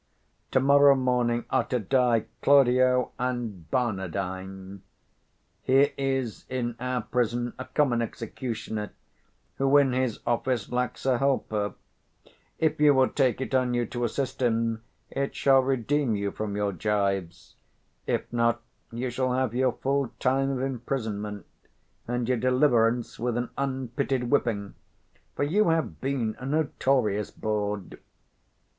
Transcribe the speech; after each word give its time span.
To 0.49 0.59
morrow 0.59 0.95
morning 0.95 1.45
are 1.51 1.65
to 1.65 1.77
die 1.77 2.25
Claudio 2.41 3.11
and 3.19 3.69
Barnardine. 3.69 4.81
Here 5.61 5.91
is 5.95 6.43
in 6.49 6.75
our 6.79 7.03
prison 7.03 7.53
a 7.59 7.65
common 7.65 8.01
executioner, 8.01 8.93
who 9.59 9.77
in 9.77 9.93
his 9.93 10.19
office 10.25 10.71
lacks 10.71 11.05
a 11.05 11.19
helper: 11.19 11.75
if 12.57 12.81
you 12.81 12.95
will 12.95 13.09
take 13.09 13.41
it 13.41 13.53
on 13.53 13.75
you 13.75 13.85
to 13.85 14.03
assist 14.03 14.41
him, 14.41 14.81
it 15.11 15.35
shall 15.35 15.59
redeem 15.61 16.15
you 16.15 16.31
from 16.31 16.55
your 16.55 16.71
gyves; 16.73 17.53
if 18.07 18.23
not, 18.33 18.63
you 18.91 19.11
shall 19.11 19.33
have 19.33 19.53
your 19.53 19.73
full 19.73 20.09
time 20.19 20.49
of 20.49 20.61
imprisonment, 20.63 21.45
and 22.07 22.25
10 22.25 22.25
your 22.25 22.37
deliverance 22.49 23.19
with 23.19 23.37
an 23.37 23.51
unpitied 23.55 24.31
whipping, 24.31 24.73
for 25.35 25.43
you 25.43 25.69
have 25.69 26.01
been 26.01 26.35
a 26.39 26.45
notorious 26.47 27.29
bawd. 27.29 27.99